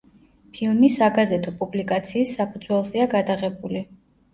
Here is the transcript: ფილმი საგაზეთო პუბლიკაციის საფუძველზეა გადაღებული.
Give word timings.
ფილმი 0.55 0.89
საგაზეთო 0.93 1.55
პუბლიკაციის 1.61 2.35
საფუძველზეა 2.41 3.11
გადაღებული. 3.17 3.89